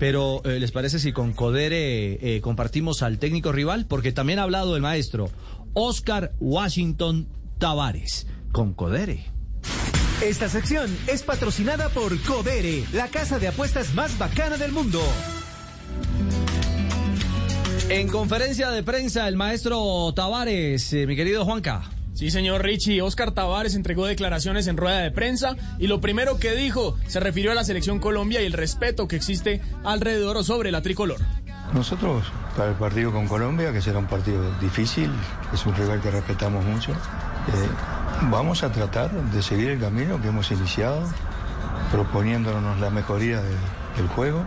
Pero, 0.00 0.42
eh, 0.44 0.58
¿les 0.58 0.72
parece 0.72 0.98
si 0.98 1.12
con 1.12 1.32
Codere 1.34 2.14
eh, 2.14 2.40
compartimos 2.40 3.04
al 3.04 3.20
técnico 3.20 3.52
rival? 3.52 3.86
Porque 3.86 4.10
también 4.10 4.40
ha 4.40 4.42
hablado 4.42 4.74
el 4.74 4.82
maestro 4.82 5.30
Oscar 5.72 6.32
Washington 6.40 7.28
Tavares. 7.58 8.26
Con 8.50 8.74
Codere. 8.74 9.26
Esta 10.20 10.48
sección 10.48 10.90
es 11.06 11.22
patrocinada 11.22 11.90
por 11.90 12.20
Codere, 12.22 12.84
la 12.92 13.06
casa 13.06 13.38
de 13.38 13.46
apuestas 13.46 13.94
más 13.94 14.18
bacana 14.18 14.56
del 14.56 14.72
mundo. 14.72 15.00
En 17.88 18.08
conferencia 18.08 18.72
de 18.72 18.82
prensa, 18.82 19.28
el 19.28 19.36
maestro 19.36 20.12
Tavares, 20.12 20.92
eh, 20.92 21.06
mi 21.06 21.14
querido 21.14 21.44
Juanca. 21.44 21.88
Sí, 22.20 22.30
señor 22.30 22.62
Richie. 22.62 23.00
Oscar 23.00 23.30
Tavares 23.30 23.74
entregó 23.74 24.04
declaraciones 24.04 24.66
en 24.66 24.76
rueda 24.76 24.98
de 24.98 25.10
prensa 25.10 25.56
y 25.78 25.86
lo 25.86 26.02
primero 26.02 26.36
que 26.38 26.52
dijo 26.52 26.98
se 27.06 27.18
refirió 27.18 27.50
a 27.50 27.54
la 27.54 27.64
selección 27.64 27.98
Colombia 27.98 28.42
y 28.42 28.44
el 28.44 28.52
respeto 28.52 29.08
que 29.08 29.16
existe 29.16 29.62
alrededor 29.84 30.36
o 30.36 30.44
sobre 30.44 30.70
la 30.70 30.82
tricolor. 30.82 31.16
Nosotros, 31.72 32.26
para 32.58 32.72
el 32.72 32.76
partido 32.76 33.10
con 33.10 33.26
Colombia, 33.26 33.72
que 33.72 33.80
será 33.80 34.00
un 34.00 34.04
partido 34.06 34.42
difícil, 34.60 35.10
es 35.54 35.64
un 35.64 35.74
rival 35.74 36.02
que 36.02 36.10
respetamos 36.10 36.62
mucho, 36.62 36.92
eh, 36.92 36.96
vamos 38.30 38.62
a 38.64 38.70
tratar 38.70 39.10
de 39.10 39.42
seguir 39.42 39.70
el 39.70 39.80
camino 39.80 40.20
que 40.20 40.28
hemos 40.28 40.50
iniciado, 40.50 41.02
proponiéndonos 41.90 42.78
la 42.80 42.90
mejoría 42.90 43.40
de- 43.40 43.48
del 43.96 44.08
juego 44.08 44.40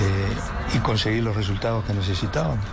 eh, 0.00 0.76
y 0.76 0.78
conseguir 0.78 1.24
los 1.24 1.36
resultados 1.36 1.84
que 1.84 1.92
necesitábamos. 1.92 2.64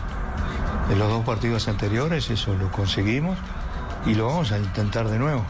En 0.90 0.98
los 0.98 1.10
dos 1.10 1.26
partidos 1.26 1.68
anteriores 1.68 2.30
eso 2.30 2.54
lo 2.56 2.72
conseguimos 2.72 3.38
y 4.06 4.16
lo 4.16 4.28
vamos 4.28 4.52
a 4.52 4.58
intentar 4.58 5.08
de 5.08 5.20
nuevo. 5.20 5.44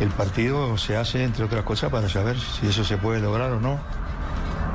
El 0.00 0.08
partido 0.10 0.76
se 0.76 0.96
hace, 0.96 1.24
entre 1.24 1.44
otras 1.44 1.64
cosas, 1.64 1.90
para 1.90 2.08
saber 2.08 2.38
si 2.38 2.66
eso 2.66 2.84
se 2.84 2.98
puede 2.98 3.20
lograr 3.20 3.52
o 3.52 3.60
no, 3.60 3.74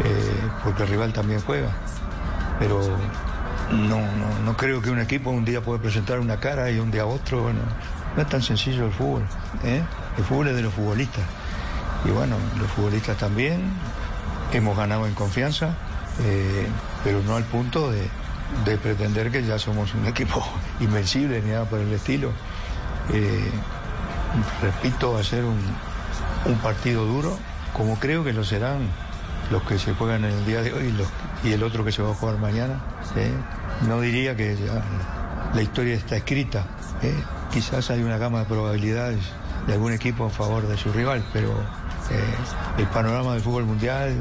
eh, 0.04 0.42
porque 0.64 0.84
el 0.84 0.90
rival 0.90 1.14
también 1.14 1.42
juega. 1.42 1.70
Pero 2.60 2.82
no, 3.72 3.98
no, 3.98 4.40
no 4.46 4.58
creo 4.58 4.82
que 4.82 4.90
un 4.90 5.00
equipo 5.00 5.30
un 5.30 5.46
día 5.46 5.62
puede 5.62 5.80
presentar 5.80 6.20
una 6.20 6.38
cara 6.40 6.72
y 6.72 6.80
un 6.80 6.92
día 6.92 7.06
otro. 7.06 7.52
No 8.16 8.22
es 8.22 8.28
tan 8.28 8.42
sencillo 8.42 8.86
el 8.86 8.92
fútbol. 8.92 9.24
¿eh? 9.64 9.82
El 10.18 10.24
fútbol 10.24 10.50
es 10.50 10.56
de 10.56 10.64
los 10.64 10.74
futbolistas. 10.74 11.24
Y 12.06 12.10
bueno, 12.10 12.36
los 12.60 12.70
futbolistas 12.72 13.18
también 13.18 13.62
hemos 14.52 14.76
ganado 14.76 15.08
en 15.08 15.14
confianza, 15.14 15.76
eh, 16.20 16.68
pero 17.04 17.22
no 17.22 17.36
al 17.36 17.44
punto 17.44 17.92
de, 17.92 18.10
de 18.66 18.78
pretender 18.78 19.32
que 19.32 19.44
ya 19.44 19.58
somos 19.60 19.94
un 19.94 20.06
equipo 20.08 20.44
invencible 20.80 21.42
ni 21.42 21.52
nada 21.52 21.66
por 21.66 21.80
el 21.80 21.92
estilo. 21.94 22.32
Eh, 23.10 23.52
repito, 24.62 25.14
va 25.14 25.20
a 25.22 25.24
ser 25.24 25.44
un, 25.44 25.60
partido 26.64 27.06
duro, 27.06 27.38
como 27.74 28.00
creo 28.00 28.24
que 28.24 28.34
lo 28.34 28.44
serán 28.44 28.80
los 29.52 29.64
que 29.64 29.78
se 29.78 29.94
juegan 29.94 30.24
el 30.24 30.46
día 30.46 30.62
de 30.62 30.74
hoy 30.74 30.94
y, 31.44 31.52
el 31.52 31.64
otro 31.64 31.84
que 31.84 31.92
se 31.92 32.02
va 32.02 32.12
a 32.12 32.14
jugar 32.14 32.38
mañana. 32.38 32.80
¿eh? 33.16 33.32
No 33.88 34.00
diría 34.00 34.36
que 34.36 34.58
la 35.54 35.62
historia 35.62 35.96
está 35.96 36.16
escrita. 36.18 36.66
¿eh? 37.02 37.16
Quizás 37.52 37.90
hay 37.90 38.02
una 38.04 38.18
gama 38.18 38.40
de 38.40 38.46
probabilidades 38.46 39.20
de 39.68 39.74
algún 39.74 39.94
equipo 39.94 40.24
en 40.26 40.32
favor 40.32 40.68
de 40.68 40.78
su 40.78 40.92
rival, 40.92 41.24
pero 41.34 41.54
el 42.78 42.88
panorama 42.88 43.34
del 43.34 43.42
fútbol 43.42 43.66
mundial, 43.66 44.16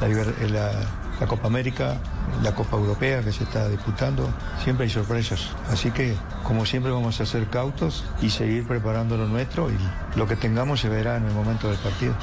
la, 0.00 0.08
la- 0.48 0.99
la 1.20 1.26
Copa 1.26 1.46
América, 1.46 1.98
la 2.42 2.54
Copa 2.54 2.76
Europea 2.76 3.22
que 3.22 3.30
se 3.32 3.44
está 3.44 3.68
disputando, 3.68 4.28
siempre 4.64 4.84
hay 4.84 4.90
sorpresas. 4.90 5.50
Así 5.68 5.90
que, 5.90 6.16
como 6.42 6.64
siempre, 6.64 6.90
vamos 6.90 7.20
a 7.20 7.26
ser 7.26 7.46
cautos 7.48 8.04
y 8.22 8.30
seguir 8.30 8.66
preparando 8.66 9.16
lo 9.16 9.26
nuestro 9.26 9.70
y 9.70 10.18
lo 10.18 10.26
que 10.26 10.36
tengamos 10.36 10.80
se 10.80 10.88
verá 10.88 11.18
en 11.18 11.26
el 11.26 11.32
momento 11.32 11.68
del 11.68 11.78
partido. 11.78 12.14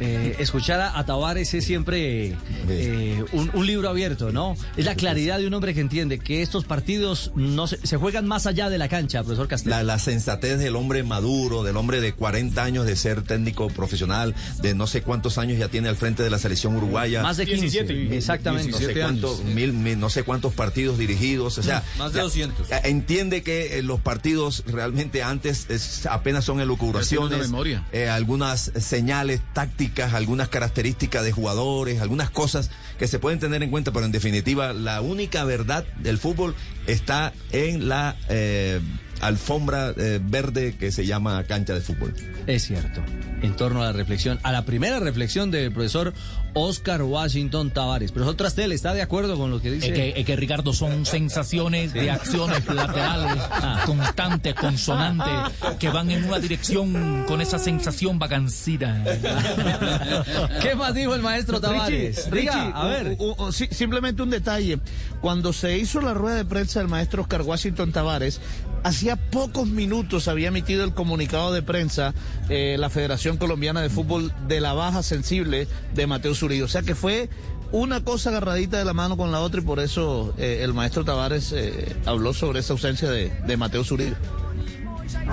Eh, 0.00 0.36
escuchar 0.38 0.80
a, 0.80 1.04
Tavares 1.06 1.52
es 1.54 1.64
siempre 1.64 2.36
eh, 2.68 3.24
un, 3.32 3.50
un 3.54 3.66
libro 3.66 3.88
abierto, 3.88 4.32
¿no? 4.32 4.56
Es 4.76 4.84
la 4.84 4.94
claridad 4.94 5.38
de 5.38 5.46
un 5.46 5.54
hombre 5.54 5.74
que 5.74 5.80
entiende 5.80 6.18
que 6.18 6.42
estos 6.42 6.64
partidos 6.64 7.30
no 7.34 7.66
se, 7.66 7.84
se 7.86 7.96
juegan 7.96 8.26
más 8.26 8.46
allá 8.46 8.68
de 8.70 8.78
la 8.78 8.88
cancha, 8.88 9.22
profesor 9.22 9.48
Castillo. 9.48 9.76
La, 9.76 9.82
la 9.82 9.98
sensatez 9.98 10.58
del 10.58 10.76
hombre 10.76 11.02
maduro, 11.02 11.62
del 11.62 11.76
hombre 11.76 12.00
de 12.00 12.12
40 12.14 12.62
años 12.62 12.86
de 12.86 12.96
ser 12.96 13.22
técnico 13.22 13.68
profesional, 13.68 14.34
de 14.60 14.74
no 14.74 14.86
sé 14.86 15.02
cuántos 15.02 15.38
años 15.38 15.58
ya 15.58 15.68
tiene 15.68 15.88
al 15.88 15.96
frente 15.96 16.22
de 16.22 16.30
la 16.30 16.38
selección 16.38 16.76
uruguaya. 16.76 17.22
Más 17.22 17.36
de 17.36 17.46
15, 17.46 17.60
17. 17.62 18.16
exactamente. 18.16 18.70
no 18.72 18.78
sé, 18.78 18.92
cuántos, 18.94 19.44
mil, 19.44 19.72
mil- 19.72 19.98
no 19.98 20.10
sé 20.10 20.22
cuántos 20.24 20.52
partidos 20.54 20.98
dirigidos, 20.98 21.58
o 21.58 21.62
sea, 21.62 21.82
Más 21.98 22.12
de 22.12 22.18
ya- 22.18 22.22
200. 22.24 22.68
ya 22.68 22.78
Entiende 22.78 23.42
que 23.42 23.78
eh, 23.78 23.82
los 23.82 24.00
partidos 24.00 24.64
realmente 24.66 25.22
antes 25.22 25.66
es- 25.68 26.06
apenas 26.06 26.44
son 26.44 26.60
elucubraciones, 26.60 27.50
eh, 27.92 28.08
algunas 28.08 28.72
señales 28.78 29.40
tácticas, 29.52 29.81
algunas 30.12 30.48
características 30.48 31.24
de 31.24 31.32
jugadores, 31.32 32.00
algunas 32.00 32.30
cosas 32.30 32.70
que 32.98 33.08
se 33.08 33.18
pueden 33.18 33.38
tener 33.38 33.62
en 33.62 33.70
cuenta, 33.70 33.92
pero 33.92 34.06
en 34.06 34.12
definitiva 34.12 34.72
la 34.72 35.00
única 35.00 35.44
verdad 35.44 35.84
del 35.98 36.18
fútbol 36.18 36.54
está 36.86 37.32
en 37.50 37.88
la 37.88 38.16
eh, 38.28 38.80
alfombra 39.22 39.94
eh, 39.96 40.20
verde 40.22 40.76
que 40.78 40.92
se 40.92 41.06
llama 41.06 41.42
cancha 41.44 41.72
de 41.74 41.80
fútbol. 41.80 42.12
Es 42.46 42.64
cierto. 42.66 43.00
En 43.40 43.56
torno 43.56 43.82
a 43.82 43.86
la 43.86 43.92
reflexión, 43.92 44.38
a 44.42 44.52
la 44.52 44.64
primera 44.64 45.00
reflexión 45.00 45.50
del 45.50 45.72
profesor 45.72 46.12
Oscar 46.54 47.02
Washington 47.02 47.70
Tavares. 47.72 48.12
Profesor 48.12 48.36
Trastel, 48.36 48.70
¿está 48.72 48.92
de 48.94 49.02
acuerdo 49.02 49.36
con 49.36 49.50
lo 49.50 49.60
que 49.60 49.70
dice? 49.72 49.88
Es 49.88 49.92
que, 49.94 50.20
es 50.20 50.26
que, 50.26 50.36
Ricardo 50.36 50.72
son 50.72 51.06
sensaciones 51.06 51.92
de 51.92 52.10
acciones 52.10 52.64
laterales 52.66 53.42
constantes, 53.86 54.54
consonantes, 54.54 55.32
que 55.80 55.88
van 55.88 56.10
en 56.10 56.24
una 56.24 56.38
dirección 56.38 57.24
con 57.26 57.40
esa 57.40 57.58
sensación 57.58 58.18
vacancida. 58.20 59.02
¿Qué 60.62 60.74
más 60.74 60.94
dijo 60.94 61.14
el 61.14 61.22
maestro 61.22 61.60
Tavares? 61.60 62.28
Richie, 62.30 62.40
Diga, 62.42 62.52
Richie, 62.64 62.72
a 62.74 62.86
ver. 62.86 63.16
o- 63.18 63.24
o- 63.32 63.44
o- 63.46 63.52
sí, 63.52 63.66
simplemente 63.70 64.22
un 64.22 64.30
detalle. 64.30 64.78
Cuando 65.20 65.52
se 65.52 65.78
hizo 65.78 66.00
la 66.00 66.14
rueda 66.14 66.36
de 66.36 66.44
prensa 66.44 66.80
del 66.80 66.88
maestro 66.88 67.22
Oscar 67.22 67.42
Washington 67.42 67.92
Tavares, 67.92 68.40
hacía 68.82 69.16
pocos 69.16 69.68
minutos 69.68 70.28
había 70.28 70.48
emitido 70.48 70.84
el 70.84 70.94
comunicado 70.94 71.52
de 71.52 71.62
prensa 71.62 72.14
eh, 72.48 72.76
la 72.78 72.90
Federación 72.90 73.36
Colombiana 73.36 73.80
de 73.80 73.90
Fútbol 73.90 74.32
de 74.48 74.60
la 74.60 74.72
baja 74.72 75.02
sensible 75.02 75.68
de 75.94 76.06
Mateo 76.06 76.34
Zurido. 76.34 76.66
O 76.66 76.68
sea 76.68 76.82
que 76.82 76.94
fue 76.94 77.28
una 77.70 78.02
cosa 78.02 78.30
agarradita 78.30 78.78
de 78.78 78.84
la 78.84 78.92
mano 78.92 79.16
con 79.16 79.32
la 79.32 79.40
otra 79.40 79.60
y 79.60 79.64
por 79.64 79.80
eso 79.80 80.34
eh, 80.38 80.60
el 80.62 80.74
maestro 80.74 81.04
Tavares 81.04 81.52
eh, 81.52 81.96
habló 82.06 82.34
sobre 82.34 82.60
esa 82.60 82.72
ausencia 82.72 83.10
de, 83.10 83.56
Mateo 83.56 83.84
Zurido. 83.84 84.16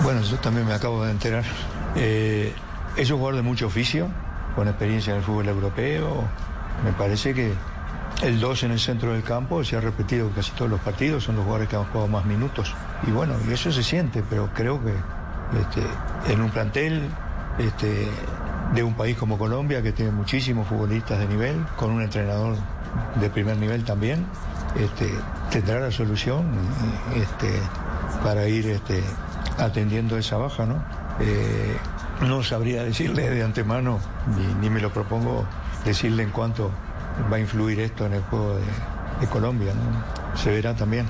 Bueno, 0.03 0.21
yo 0.23 0.37
también 0.37 0.67
me 0.67 0.73
acabo 0.73 1.03
de 1.03 1.11
enterar. 1.11 1.43
Es 1.95 3.09
un 3.09 3.17
jugador 3.17 3.35
de 3.37 3.41
mucho 3.41 3.67
oficio, 3.67 4.07
con 4.55 4.67
experiencia 4.67 5.11
en 5.11 5.19
el 5.19 5.23
fútbol 5.23 5.47
europeo. 5.47 6.23
Me 6.83 6.93
parece 6.93 7.33
que 7.33 7.53
el 8.21 8.39
2 8.39 8.63
en 8.63 8.71
el 8.71 8.79
centro 8.79 9.13
del 9.13 9.23
campo 9.23 9.63
se 9.63 9.75
ha 9.75 9.81
repetido 9.81 10.29
casi 10.31 10.51
todos 10.51 10.69
los 10.69 10.79
partidos, 10.81 11.23
son 11.23 11.35
los 11.35 11.43
jugadores 11.43 11.69
que 11.69 11.75
han 11.75 11.85
jugado 11.85 12.07
más 12.07 12.25
minutos. 12.25 12.73
Y 13.07 13.11
bueno, 13.11 13.35
y 13.47 13.53
eso 13.53 13.71
se 13.71 13.83
siente, 13.83 14.23
pero 14.29 14.49
creo 14.53 14.83
que 14.83 14.93
este, 15.59 16.33
en 16.33 16.41
un 16.41 16.49
plantel 16.49 17.09
este, 17.57 18.07
de 18.73 18.83
un 18.83 18.93
país 18.93 19.17
como 19.17 19.37
Colombia, 19.37 19.81
que 19.81 19.91
tiene 19.91 20.11
muchísimos 20.11 20.67
futbolistas 20.67 21.19
de 21.19 21.27
nivel, 21.27 21.65
con 21.75 21.91
un 21.91 22.01
entrenador 22.01 22.55
de 23.19 23.29
primer 23.29 23.57
nivel 23.57 23.83
también, 23.83 24.25
este, 24.79 25.11
tendrá 25.49 25.79
la 25.79 25.91
solución 25.91 26.45
este, 27.15 27.51
para 28.23 28.47
ir 28.47 28.67
este, 28.67 29.03
atendiendo 29.57 30.17
esa 30.17 30.37
baja, 30.37 30.65
¿no? 30.65 30.83
Eh, 31.19 31.77
no 32.21 32.43
sabría 32.43 32.83
decirle 32.83 33.29
de 33.29 33.43
antemano, 33.43 33.99
ni, 34.37 34.45
ni 34.61 34.69
me 34.69 34.81
lo 34.81 34.91
propongo 34.91 35.45
decirle 35.85 36.23
en 36.23 36.31
cuánto 36.31 36.71
va 37.31 37.37
a 37.37 37.39
influir 37.39 37.79
esto 37.79 38.05
en 38.05 38.13
el 38.13 38.21
juego 38.23 38.55
de, 38.55 38.63
de 39.21 39.27
Colombia, 39.27 39.73
¿no? 39.73 40.37
Se 40.37 40.51
verá 40.51 40.75
también. 40.75 41.07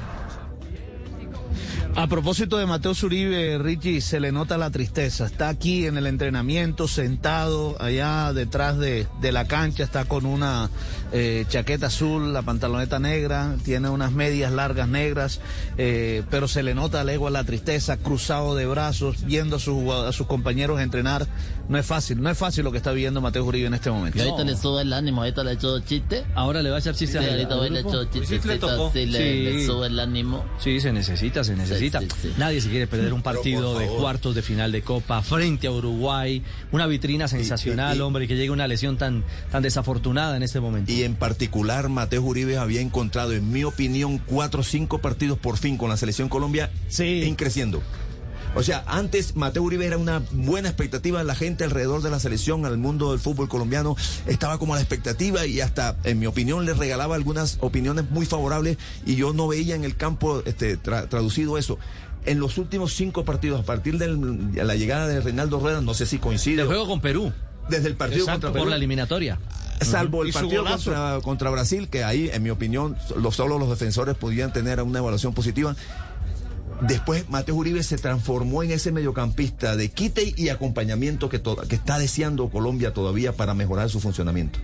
A 1.99 2.07
propósito 2.07 2.57
de 2.57 2.65
Mateo 2.65 2.95
Zuribe, 2.95 3.57
Richie, 3.57 3.99
se 3.99 4.21
le 4.21 4.31
nota 4.31 4.57
la 4.57 4.71
tristeza. 4.71 5.25
Está 5.25 5.49
aquí 5.49 5.85
en 5.85 5.97
el 5.97 6.07
entrenamiento, 6.07 6.87
sentado 6.87 7.75
allá 7.81 8.31
detrás 8.31 8.77
de, 8.77 9.05
de 9.19 9.33
la 9.33 9.47
cancha, 9.47 9.83
está 9.83 10.05
con 10.05 10.25
una 10.25 10.69
eh, 11.11 11.43
chaqueta 11.49 11.87
azul, 11.87 12.31
la 12.31 12.41
pantaloneta 12.41 12.99
negra, 12.99 13.57
tiene 13.65 13.89
unas 13.89 14.13
medias 14.13 14.53
largas 14.53 14.87
negras, 14.87 15.41
eh, 15.77 16.23
pero 16.29 16.47
se 16.47 16.63
le 16.63 16.73
nota 16.73 17.01
a 17.01 17.03
legua 17.03 17.31
la 17.31 17.43
tristeza, 17.43 17.97
cruzado 17.97 18.55
de 18.55 18.65
brazos, 18.65 19.25
viendo 19.25 19.57
a, 19.57 19.59
sus 19.59 19.93
a 19.93 20.13
sus 20.13 20.25
compañeros 20.25 20.79
entrenar. 20.79 21.27
No 21.67 21.77
es 21.77 21.85
fácil, 21.85 22.21
no 22.21 22.29
es 22.29 22.37
fácil 22.37 22.63
lo 22.63 22.71
que 22.71 22.77
está 22.77 22.93
viviendo 22.93 23.19
Mateo 23.19 23.43
Zuribe 23.43 23.67
en 23.67 23.73
este 23.73 23.91
momento. 23.91 24.17
Y 24.17 24.21
ahorita 24.21 24.43
le 24.43 24.55
sube 24.55 24.81
el 24.83 24.93
ánimo, 24.93 25.21
ahorita 25.21 25.43
le 25.43 25.51
he 25.51 25.53
hecho 25.55 25.79
chiste. 25.81 26.25
Ahora 26.33 26.63
le 26.63 26.69
va 26.69 26.77
a 26.77 26.79
echar 26.79 26.95
chiste 26.95 27.19
Sí, 27.19 27.25
a 27.25 27.29
ahorita 27.29 27.55
le 27.57 27.79
hecho 27.81 28.05
chiste. 28.05 28.39
Sí, 28.41 29.05
le, 29.05 29.43
le 29.43 29.65
sube 29.65 29.87
el 29.87 29.99
ánimo. 29.99 30.45
Sí, 30.59 30.79
se 30.79 30.93
necesita, 30.93 31.43
se 31.43 31.55
necesita. 31.55 31.88
Sí, 31.91 32.07
sí. 32.21 32.33
Nadie 32.37 32.61
se 32.61 32.69
quiere 32.69 32.87
perder 32.87 33.13
un 33.13 33.21
partido 33.21 33.77
de 33.77 33.87
cuartos 33.87 34.35
de 34.35 34.41
final 34.41 34.71
de 34.71 34.81
Copa 34.81 35.21
frente 35.21 35.67
a 35.67 35.71
Uruguay. 35.71 36.43
Una 36.71 36.85
vitrina 36.87 37.27
sensacional, 37.27 37.97
y- 37.97 38.01
hombre, 38.01 38.27
que 38.27 38.35
llega 38.35 38.53
una 38.53 38.67
lesión 38.67 38.97
tan, 38.97 39.23
tan 39.51 39.63
desafortunada 39.63 40.37
en 40.37 40.43
este 40.43 40.59
momento. 40.59 40.91
Y 40.91 41.03
en 41.03 41.15
particular, 41.15 41.89
Mateo 41.89 42.21
Uribe 42.21 42.57
había 42.57 42.81
encontrado, 42.81 43.33
en 43.33 43.51
mi 43.51 43.63
opinión, 43.63 44.17
cuatro 44.19 44.61
o 44.61 44.63
cinco 44.63 44.99
partidos 44.99 45.37
por 45.37 45.57
fin 45.57 45.77
con 45.77 45.89
la 45.89 45.97
selección 45.97 46.29
Colombia 46.29 46.69
en 46.97 47.35
creciendo. 47.35 47.81
O 48.59 48.63
sea, 48.63 48.83
antes 48.87 49.35
Mateo 49.37 49.63
Uribe 49.63 49.85
era 49.85 49.97
una 49.97 50.21
buena 50.31 50.67
expectativa, 50.69 51.23
la 51.23 51.33
gente 51.35 51.63
alrededor 51.63 52.01
de 52.01 52.09
la 52.09 52.19
selección, 52.19 52.65
al 52.65 52.77
mundo 52.77 53.11
del 53.11 53.19
fútbol 53.19 53.47
colombiano, 53.47 53.95
estaba 54.27 54.57
como 54.59 54.73
a 54.73 54.75
la 54.77 54.81
expectativa 54.81 55.45
y 55.45 55.61
hasta, 55.61 55.95
en 56.03 56.19
mi 56.19 56.25
opinión, 56.25 56.65
le 56.65 56.73
regalaba 56.73 57.15
algunas 57.15 57.57
opiniones 57.61 58.09
muy 58.11 58.25
favorables 58.25 58.77
y 59.05 59.15
yo 59.15 59.31
no 59.33 59.47
veía 59.47 59.75
en 59.75 59.83
el 59.85 59.95
campo 59.95 60.43
este, 60.45 60.77
tra- 60.77 61.07
traducido 61.07 61.57
eso. 61.57 61.77
En 62.25 62.39
los 62.41 62.57
últimos 62.57 62.93
cinco 62.93 63.23
partidos, 63.23 63.61
a 63.61 63.63
partir 63.63 63.97
del- 63.97 64.51
de 64.51 64.63
la 64.65 64.75
llegada 64.75 65.07
de 65.07 65.21
Reinaldo 65.21 65.59
Rueda, 65.59 65.79
no 65.81 65.93
sé 65.93 66.05
si 66.05 66.17
coincide. 66.19 66.61
El 66.63 66.67
juego 66.67 66.85
con 66.87 66.99
Perú. 66.99 67.31
Desde 67.69 67.87
el 67.87 67.95
partido 67.95 68.21
Exacto, 68.25 68.47
contra 68.47 68.49
por 68.51 68.59
Perú. 68.61 68.69
la 68.71 68.75
eliminatoria. 68.75 69.39
Salvo 69.81 70.23
el 70.23 70.33
partido 70.33 70.65
contra, 70.65 71.19
contra 71.23 71.49
Brasil, 71.51 71.87
que 71.87 72.03
ahí, 72.03 72.29
en 72.33 72.43
mi 72.43 72.49
opinión, 72.49 72.97
lo- 73.15 73.31
solo 73.31 73.57
los 73.57 73.69
defensores 73.69 74.15
podían 74.17 74.51
tener 74.51 74.81
una 74.81 74.99
evaluación 74.99 75.33
positiva. 75.33 75.75
Después, 76.81 77.29
Mateo 77.29 77.55
Uribe 77.55 77.83
se 77.83 77.97
transformó 77.97 78.63
en 78.63 78.71
ese 78.71 78.91
mediocampista 78.91 79.75
de 79.75 79.89
quite 79.89 80.33
y 80.37 80.49
acompañamiento 80.49 81.27
que, 81.27 81.37
to- 81.39 81.57
que 81.67 81.75
está 81.75 81.99
deseando 81.99 82.49
Colombia 82.49 82.93
todavía 82.93 83.33
para 83.33 83.53
mejorar 83.53 83.89
su 83.89 83.99
funcionamiento. 83.99 84.59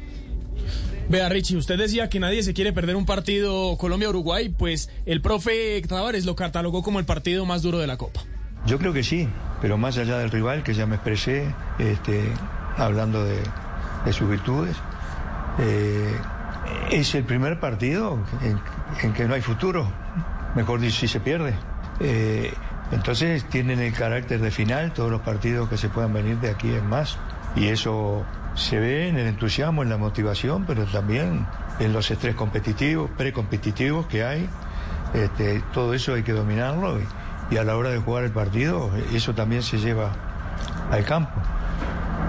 Vea, 1.10 1.30
Richie, 1.30 1.58
usted 1.58 1.78
decía 1.78 2.10
que 2.10 2.20
nadie 2.20 2.42
se 2.42 2.54
quiere 2.54 2.74
perder 2.74 2.96
un 2.96 3.06
partido 3.06 3.78
Colombia-Uruguay, 3.78 4.50
pues 4.58 4.90
el 5.06 5.22
profe 5.22 5.82
Tavares 5.88 6.26
lo 6.26 6.36
catalogó 6.36 6.82
como 6.84 7.00
el 7.00 7.06
partido 7.06 7.46
más 7.46 7.62
duro 7.62 7.78
de 7.80 7.86
la 7.88 7.98
Copa. 7.98 8.22
Yo 8.66 8.80
creo 8.80 8.94
que 8.94 9.04
sí, 9.04 9.28
pero 9.62 9.78
más 9.78 9.98
allá 9.98 10.18
del 10.18 10.32
rival, 10.32 10.64
que 10.64 10.74
ya 10.74 10.88
me 10.88 10.96
expresé, 10.96 11.54
este, 11.78 12.24
hablando 12.78 13.24
de, 13.24 13.38
de 14.06 14.14
sus 14.14 14.28
virtudes, 14.28 14.76
eh, 15.60 16.16
es 16.92 17.14
el 17.14 17.24
primer 17.26 17.60
partido 17.60 18.18
en, 18.42 18.60
en 19.04 19.14
que 19.14 19.26
no 19.26 19.36
hay 19.36 19.42
futuro, 19.42 19.88
mejor 20.56 20.80
dicho, 20.80 21.02
si 21.02 21.08
se 21.08 21.20
pierde. 21.20 21.54
Eh, 22.00 22.54
entonces 22.92 23.44
tienen 23.46 23.80
el 23.80 23.94
carácter 23.94 24.40
de 24.40 24.52
final 24.52 24.94
todos 24.94 25.10
los 25.10 25.22
partidos 25.22 25.70
que 25.70 25.78
se 25.78 25.90
puedan 25.90 26.14
venir 26.14 26.38
de 26.38 26.50
aquí 26.50 26.74
en 26.74 26.88
más. 26.88 27.18
Y 27.56 27.68
eso 27.68 28.26
se 28.56 28.80
ve 28.80 29.10
en 29.10 29.18
el 29.18 29.28
entusiasmo, 29.28 29.84
en 29.84 29.90
la 29.90 29.98
motivación, 29.98 30.66
pero 30.66 30.86
también 30.86 31.46
en 31.80 31.94
los 31.94 32.10
estrés 32.12 32.36
competitivos, 32.36 33.10
precompetitivos 33.18 34.08
que 34.08 34.24
hay. 34.24 34.50
Este, 35.14 35.62
todo 35.74 35.94
eso 35.94 36.14
hay 36.14 36.24
que 36.24 36.34
dominarlo 36.34 37.00
y, 37.52 37.58
a 37.58 37.64
la 37.64 37.78
hora 37.78 37.90
de 37.90 38.00
jugar 38.00 38.24
el 38.24 38.32
partido 38.32 38.92
eso 39.14 39.36
también 39.36 39.62
se 39.62 39.78
lleva 39.78 40.12
al 40.92 41.06
campo. 41.06 41.40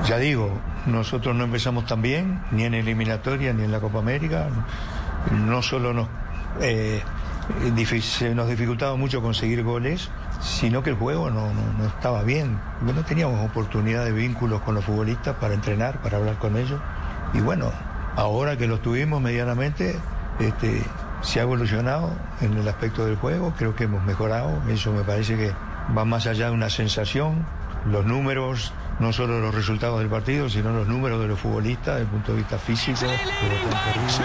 Ya 0.07 0.19
digo, 0.19 0.61
nosotros 0.87 1.35
no 1.35 1.45
empezamos 1.45 1.87
tan 1.87 2.03
bien, 2.03 2.43
ni 2.53 2.65
en 2.65 2.75
eliminatoria 2.75 3.53
ni 3.53 3.65
en 3.65 3.73
la 3.73 3.81
Copa 3.81 3.99
América. 3.99 4.49
No 5.33 5.63
solo 5.63 5.93
nos, 5.93 6.09
eh, 6.61 7.03
se 8.03 8.35
nos 8.35 8.49
dificultaba 8.49 8.97
mucho 8.97 9.23
conseguir 9.23 9.63
goles, 9.63 10.11
sino 10.41 10.83
que 10.83 10.91
el 10.91 10.97
juego 10.97 11.31
no, 11.31 11.53
no- 11.79 11.87
estaba 11.87 12.23
bien. 12.23 12.59
No 12.83 12.93
teníamos 13.05 13.45
oportunidad 13.49 14.05
de 14.05 14.13
vínculos 14.13 14.61
con 14.63 14.75
los 14.75 14.85
futbolistas 14.85 15.37
para 15.37 15.55
entrenar, 15.55 16.01
para 16.03 16.19
hablar 16.19 16.37
con 16.39 16.57
ellos. 16.57 16.81
Y 17.35 17.41
bueno, 17.41 17.71
ahora 18.17 18.57
que 18.57 18.67
los 18.67 18.83
tuvimos 18.83 19.21
medianamente, 19.21 19.97
este, 20.41 20.83
se 21.23 21.39
ha 21.41 21.43
evolucionado 21.43 22.11
en 22.41 22.55
el 22.57 22.69
aspecto 22.69 23.07
del 23.07 23.17
juego, 23.17 23.55
creo 23.57 23.75
que 23.75 23.85
hemos 23.85 24.05
mejorado. 24.05 24.51
Eso 24.69 24.93
me 24.93 25.03
parece 25.03 25.37
que 25.37 25.53
va 25.97 26.05
más 26.05 26.27
allá 26.27 26.47
de 26.47 26.53
una 26.53 26.69
sensación. 26.71 27.47
Los 27.87 28.05
números, 28.05 28.73
no 28.99 29.13
solo 29.13 29.41
los 29.41 29.55
resultados 29.55 30.01
del 30.01 30.09
partido, 30.09 30.49
sino 30.49 30.73
los 30.73 30.89
números 30.89 31.21
de 31.21 31.29
los 31.29 31.39
futbolistas 31.39 31.95
desde 31.95 32.03
el 32.03 32.09
punto 32.09 32.33
de 32.33 32.39
vista 32.39 32.59
físico. 32.59 32.99
perdiendo. 33.85 34.25